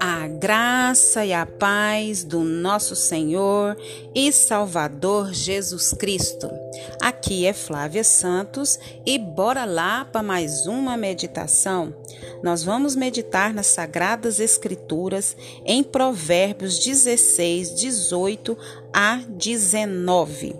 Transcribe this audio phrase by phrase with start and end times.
[0.00, 3.76] A graça e a paz do nosso Senhor
[4.14, 6.50] e Salvador Jesus Cristo.
[7.00, 11.94] Aqui é Flávia Santos e bora lá para mais uma meditação.
[12.42, 18.58] Nós vamos meditar nas Sagradas Escrituras em Provérbios 16, 18
[18.92, 20.56] a 19.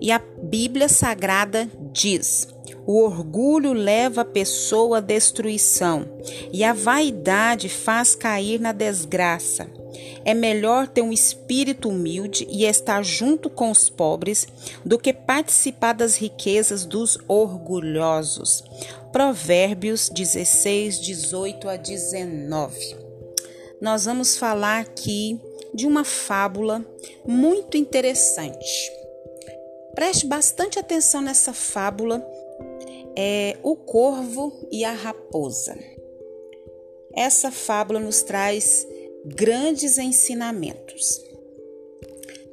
[0.00, 2.48] E a Bíblia Sagrada diz:
[2.86, 6.06] o orgulho leva a pessoa à destruição
[6.52, 9.68] e a vaidade faz cair na desgraça.
[10.24, 14.46] É melhor ter um espírito humilde e estar junto com os pobres
[14.84, 18.64] do que participar das riquezas dos orgulhosos.
[19.12, 22.96] Provérbios 16, 18 a 19.
[23.80, 25.40] Nós vamos falar aqui
[25.74, 26.84] de uma fábula
[27.26, 28.90] muito interessante.
[29.94, 32.24] Preste bastante atenção nessa fábula
[33.16, 35.76] é O Corvo e a Raposa.
[37.14, 38.86] Essa fábula nos traz
[39.24, 41.20] grandes ensinamentos.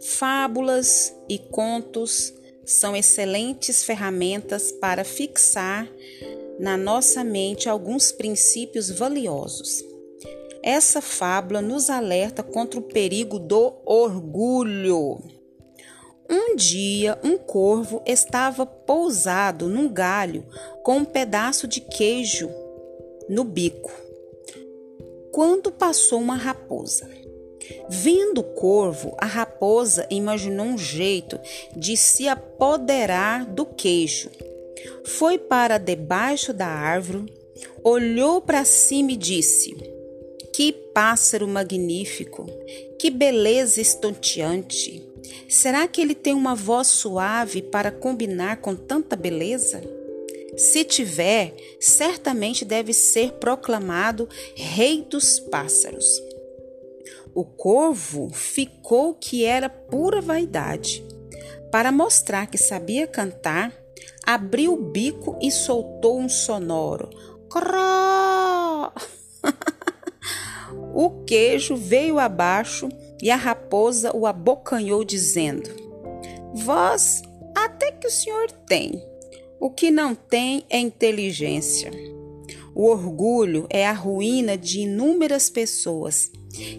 [0.02, 2.34] Fábulas e contos
[2.66, 5.90] são excelentes ferramentas para fixar
[6.60, 9.84] na nossa mente alguns princípios valiosos.
[10.62, 15.39] Essa fábula nos alerta contra o perigo do orgulho
[16.30, 20.46] um dia, um corvo estava pousado num galho
[20.84, 22.50] com um pedaço de queijo
[23.28, 23.92] no bico.
[25.32, 27.10] Quando passou uma raposa.
[27.88, 31.40] Vendo o corvo, a raposa imaginou um jeito
[31.76, 34.30] de se apoderar do queijo.
[35.06, 37.32] Foi para debaixo da árvore,
[37.84, 39.76] olhou para cima e disse:
[40.54, 42.48] Que pássaro magnífico!
[42.98, 45.09] Que beleza estonteante!
[45.48, 49.82] Será que ele tem uma voz suave para combinar com tanta beleza?
[50.58, 56.06] Se tiver, certamente deve ser proclamado Rei dos Pássaros.
[57.34, 61.06] O corvo ficou que era pura vaidade.
[61.72, 63.72] Para mostrar que sabia cantar,
[64.26, 67.10] abriu o bico e soltou um sonoro
[67.50, 68.94] cró.
[70.94, 72.88] o queijo veio abaixo
[73.22, 75.70] e a raposa o abocanhou, dizendo:
[76.54, 77.22] Voz
[77.56, 79.02] até que o senhor tem,
[79.60, 81.92] o que não tem é inteligência.
[82.74, 86.32] O orgulho é a ruína de inúmeras pessoas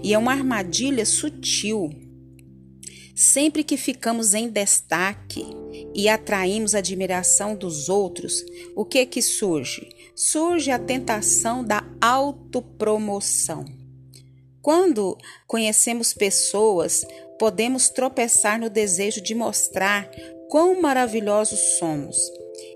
[0.02, 1.90] e é uma armadilha sutil.
[3.14, 5.44] Sempre que ficamos em destaque
[5.94, 8.42] e atraímos a admiração dos outros,
[8.74, 9.90] o que é que surge?
[10.14, 13.79] Surge a tentação da autopromoção.
[14.62, 15.16] Quando
[15.46, 17.04] conhecemos pessoas,
[17.38, 20.10] podemos tropeçar no desejo de mostrar
[20.48, 22.16] quão maravilhosos somos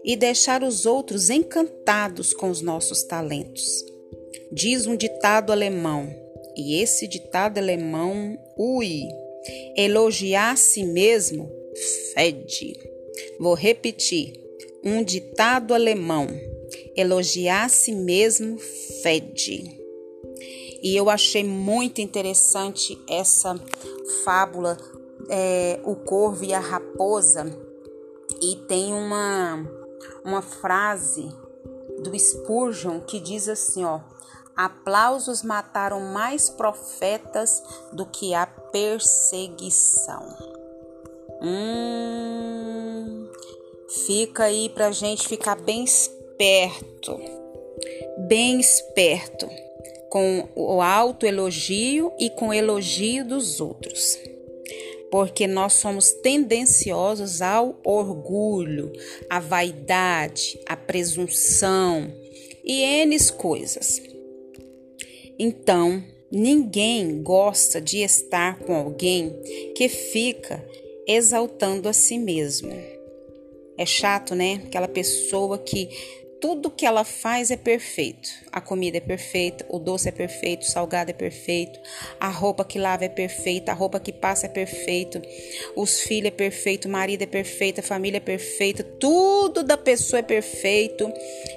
[0.03, 3.85] e deixar os outros encantados com os nossos talentos.
[4.51, 6.09] Diz um ditado alemão,
[6.57, 9.03] e esse ditado alemão, ui,
[9.77, 11.51] elogiar a si mesmo
[12.15, 12.73] fede.
[13.39, 14.33] Vou repetir,
[14.83, 16.29] um ditado alemão,
[16.97, 18.59] elogiar a si mesmo
[19.03, 19.84] fede.
[20.85, 23.59] E eu achei muito interessante essa
[24.23, 24.77] fábula,
[25.31, 27.47] é, O Corvo e a Raposa.
[28.43, 29.67] E tem uma,
[30.23, 31.27] uma frase
[32.03, 34.01] do Spurgeon que diz assim, ó.
[34.55, 40.23] Aplausos mataram mais profetas do que a perseguição.
[41.41, 43.27] Hum,
[44.07, 47.19] fica aí pra gente ficar bem esperto.
[48.29, 49.49] Bem esperto
[50.15, 54.17] com o autoelogio e com o elogio dos outros.
[55.11, 58.93] Porque nós somos tendenciosos ao orgulho,
[59.29, 62.15] à vaidade, à presunção
[62.65, 64.01] e N coisas.
[65.37, 66.01] Então,
[66.31, 69.35] ninguém gosta de estar com alguém
[69.75, 70.65] que fica
[71.09, 72.71] exaltando a si mesmo.
[73.77, 74.63] É chato, né?
[74.65, 75.89] Aquela pessoa que
[76.45, 78.29] tudo que ela faz é perfeito.
[78.53, 81.81] A comida é perfeita, o doce é perfeito, o salgado é perfeito,
[82.21, 85.23] a roupa que lava é perfeita, a roupa que passa é perfeito,
[85.75, 90.21] os filhos é perfeito, o marido é perfeito, a família é perfeita, tudo da pessoa
[90.21, 91.11] é perfeito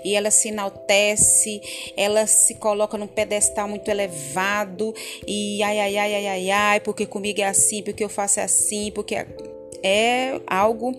[0.06, 1.60] e ela se enaltece,
[1.98, 4.96] ela se coloca num pedestal muito elevado
[5.28, 8.90] e ai ai ai ai ai ai, porque comigo é assim, porque eu faço assim,
[8.96, 9.28] porque é,
[9.84, 10.98] é algo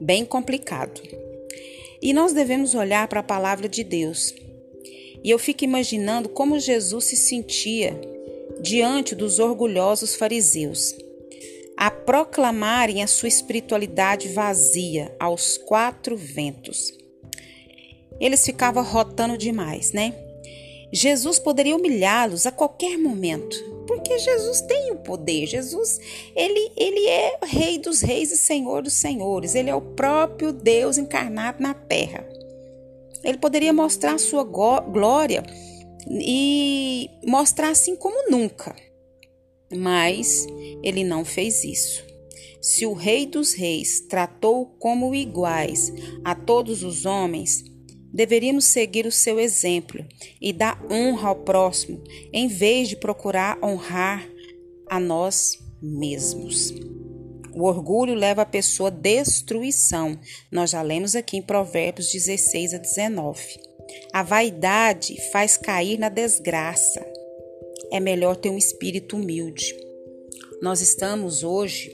[0.00, 1.29] bem complicado.
[2.02, 4.34] E nós devemos olhar para a palavra de Deus.
[5.22, 8.00] E eu fico imaginando como Jesus se sentia
[8.60, 10.94] diante dos orgulhosos fariseus,
[11.76, 16.92] a proclamarem a sua espiritualidade vazia aos quatro ventos.
[18.20, 20.14] eles ficavam rotando demais, né?
[20.92, 23.56] Jesus poderia humilhá-los a qualquer momento,
[23.90, 25.48] porque Jesus tem o poder.
[25.48, 25.98] Jesus,
[26.36, 29.56] ele, ele é rei dos reis e senhor dos senhores.
[29.56, 32.24] Ele é o próprio Deus encarnado na terra.
[33.24, 35.42] Ele poderia mostrar sua glória
[36.08, 38.76] e mostrar assim como nunca.
[39.74, 40.46] Mas
[40.84, 42.04] ele não fez isso.
[42.62, 45.92] Se o Rei dos Reis tratou como iguais
[46.24, 47.64] a todos os homens,
[48.12, 50.04] deveríamos seguir o seu exemplo
[50.40, 52.02] e dar honra ao próximo,
[52.32, 54.28] em vez de procurar honrar
[54.88, 56.74] a nós mesmos.
[57.54, 60.18] O orgulho leva a pessoa à destruição.
[60.52, 63.40] Nós já lemos aqui em Provérbios 16 a 19.
[64.12, 67.04] A vaidade faz cair na desgraça.
[67.92, 69.74] É melhor ter um espírito humilde.
[70.62, 71.92] Nós estamos hoje,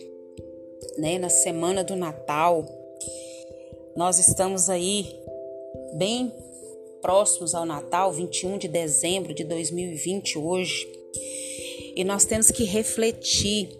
[0.98, 2.66] né, na semana do Natal.
[3.96, 5.08] Nós estamos aí
[5.96, 6.32] bem
[7.00, 10.86] próximos ao Natal, 21 de dezembro de 2020 hoje.
[11.94, 13.70] E nós temos que refletir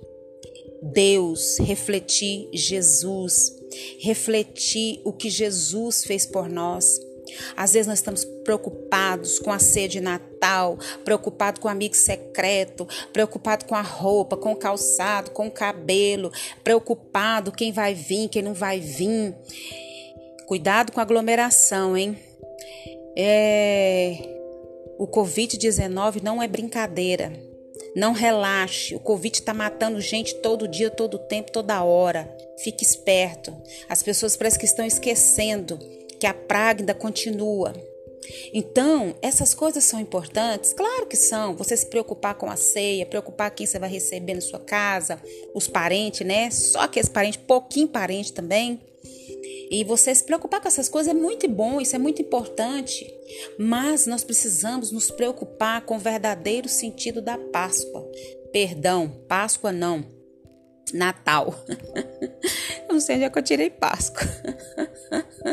[0.82, 3.52] Deus, refletir Jesus,
[3.98, 6.98] refletir o que Jesus fez por nós.
[7.54, 12.86] Às vezes nós estamos preocupados com a ceia de Natal, preocupado com o amigo secreto,
[13.12, 16.32] preocupado com a roupa, com o calçado, com o cabelo,
[16.64, 19.34] preocupado quem vai vir, quem não vai vir.
[20.46, 22.16] Cuidado com a aglomeração, hein?
[23.16, 24.18] É...
[24.98, 27.32] O Covid-19 não é brincadeira.
[27.94, 28.94] Não relaxe.
[28.94, 32.30] O Covid está matando gente todo dia, todo tempo, toda hora.
[32.58, 33.54] Fique esperto.
[33.88, 35.78] As pessoas parecem que estão esquecendo
[36.18, 37.74] que a praga ainda continua.
[38.52, 40.72] Então, essas coisas são importantes?
[40.72, 41.56] Claro que são.
[41.56, 45.20] Você se preocupar com a ceia, preocupar quem você vai receber na sua casa,
[45.54, 46.50] os parentes, né?
[46.50, 48.80] Só aqueles parentes, pouquinho parente também.
[49.70, 53.06] E você se preocupar com essas coisas é muito bom, isso é muito importante.
[53.58, 58.08] Mas nós precisamos nos preocupar com o verdadeiro sentido da Páscoa.
[58.52, 60.04] Perdão, Páscoa não.
[60.92, 61.54] Natal.
[62.88, 64.22] não sei onde é que eu tirei Páscoa.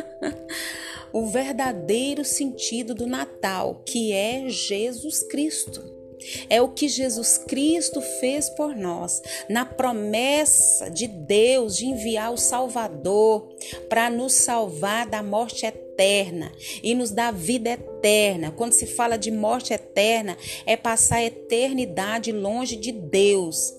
[1.12, 6.03] o verdadeiro sentido do Natal, que é Jesus Cristo.
[6.50, 12.38] É o que Jesus Cristo fez por nós, na promessa de Deus de enviar o
[12.38, 13.50] Salvador
[13.90, 18.52] para nos salvar da morte eterna e nos dar vida eterna.
[18.52, 23.74] Quando se fala de morte eterna, é passar a eternidade longe de Deus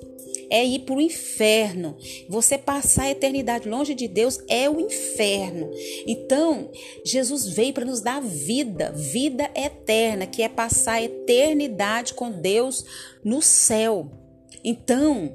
[0.55, 1.97] é ir para o inferno.
[2.29, 5.69] Você passar a eternidade longe de Deus é o inferno.
[6.07, 6.71] Então,
[7.05, 12.85] Jesus veio para nos dar vida, vida eterna, que é passar a eternidade com Deus
[13.25, 14.24] no céu.
[14.65, 15.35] Então,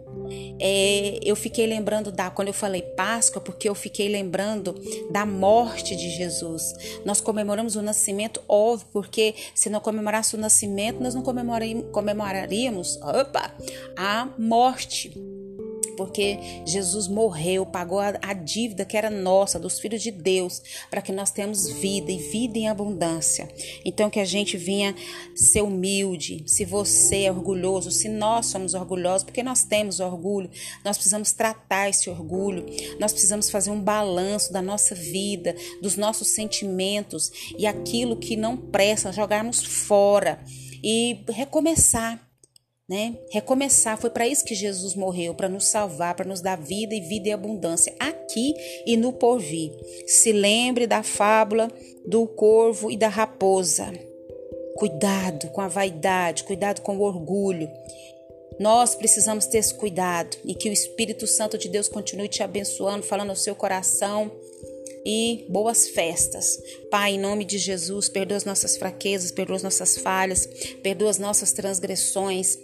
[0.60, 4.76] é, eu fiquei lembrando da quando eu falei Páscoa, porque eu fiquei lembrando
[5.12, 6.74] da morte de Jesus.
[7.06, 13.54] Nós comemoramos o nascimento, óbvio, porque se não comemorasse o nascimento, nós não comemoraríamos opa,
[13.96, 15.14] a morte
[16.00, 21.01] porque Jesus morreu, pagou a, a dívida que era nossa, dos filhos de Deus, para
[21.01, 23.50] que nós tenhamos vida e vida em abundância.
[23.84, 24.96] Então, que a gente vinha
[25.36, 26.42] ser humilde.
[26.48, 30.50] Se você é orgulhoso, se nós somos orgulhosos, porque nós temos orgulho,
[30.86, 32.66] nós precisamos tratar esse orgulho,
[32.98, 38.56] nós precisamos fazer um balanço da nossa vida, dos nossos sentimentos e aquilo que não
[38.56, 40.40] presta, jogarmos fora
[40.81, 42.29] e recomeçar
[42.90, 43.16] né?
[43.30, 47.00] Recomeçar, foi para isso que Jesus morreu, para nos salvar, para nos dar vida e
[47.00, 48.56] vida e abundância aqui
[48.86, 49.72] e no porvir.
[50.08, 51.68] Se lembre da fábula
[52.06, 53.94] do corvo e da raposa.
[54.76, 57.69] Cuidado com a vaidade, cuidado com o orgulho.
[58.60, 63.06] Nós precisamos ter esse cuidado e que o Espírito Santo de Deus continue te abençoando,
[63.06, 64.31] falando ao seu coração
[65.06, 66.60] e boas festas.
[66.90, 70.48] Pai, em nome de Jesus, perdoa as nossas fraquezas, perdoa as nossas falhas,
[70.81, 72.58] perdoa as nossas transgressões.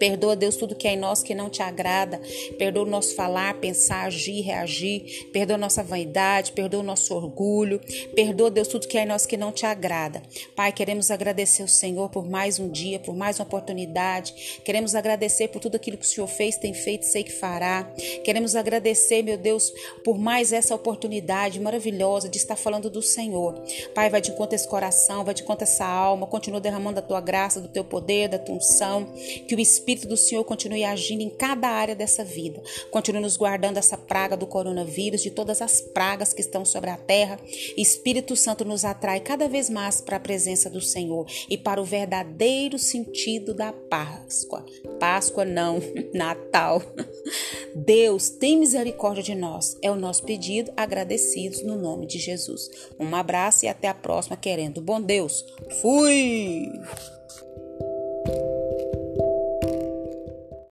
[0.00, 2.18] Perdoa, Deus, tudo que é em nós que não te agrada.
[2.58, 5.28] Perdoa o nosso falar, pensar, agir, reagir.
[5.30, 7.78] Perdoa a nossa vaidade, perdoa o nosso orgulho.
[8.16, 10.22] Perdoa, Deus, tudo que é em nós que não te agrada.
[10.56, 14.60] Pai, queremos agradecer ao Senhor por mais um dia, por mais uma oportunidade.
[14.64, 17.84] Queremos agradecer por tudo aquilo que o Senhor fez, tem feito, sei que fará.
[18.24, 19.70] Queremos agradecer, meu Deus,
[20.02, 23.62] por mais essa oportunidade maravilhosa de estar falando do Senhor.
[23.94, 26.26] Pai, vai de conta esse coração, vai de conta essa alma.
[26.26, 29.04] Continua derramando a tua graça, do teu poder, da tua unção.
[29.46, 32.62] Que o Espírito Espírito do Senhor continue agindo em cada área dessa vida.
[32.90, 36.98] Continue nos guardando essa praga do coronavírus, de todas as pragas que estão sobre a
[36.98, 37.40] terra.
[37.76, 41.84] Espírito Santo nos atrai cada vez mais para a presença do Senhor e para o
[41.84, 44.66] verdadeiro sentido da Páscoa.
[44.98, 45.80] Páscoa não,
[46.12, 46.82] Natal.
[47.74, 49.78] Deus tem misericórdia de nós.
[49.80, 52.68] É o nosso pedido, agradecidos no nome de Jesus.
[52.98, 55.42] Um abraço e até a próxima, querendo bom Deus.
[55.80, 56.68] Fui!